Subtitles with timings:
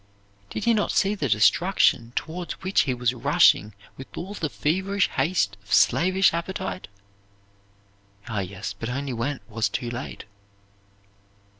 [0.49, 5.07] Did he not see the destruction toward which he was rushing with all the feverish
[5.09, 6.87] haste of slavish appetite?
[8.27, 10.25] Ah, yes, but only when it was too late.